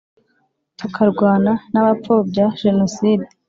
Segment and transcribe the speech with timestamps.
[0.79, 3.25] tukarwana n’abapfobya jenoside